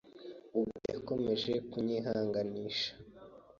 Ubwo 0.59 0.77
yakomeje 0.95 1.51
kunyihanganisha 1.69 2.91